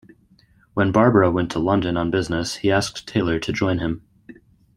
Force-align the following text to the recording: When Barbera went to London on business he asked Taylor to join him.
When 0.73 0.91
Barbera 0.91 1.31
went 1.31 1.51
to 1.51 1.59
London 1.59 1.95
on 1.95 2.09
business 2.09 2.55
he 2.55 2.71
asked 2.71 3.05
Taylor 3.07 3.37
to 3.39 3.53
join 3.53 3.77
him. 3.77 4.01